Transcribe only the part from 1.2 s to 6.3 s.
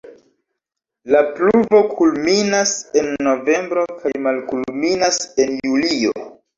pluvo kulminas en novembro kaj malkulminas en julio.